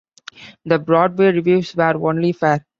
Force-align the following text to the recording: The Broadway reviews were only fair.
The 0.65 0.79
Broadway 0.79 1.31
reviews 1.31 1.75
were 1.75 2.09
only 2.09 2.31
fair. 2.31 2.65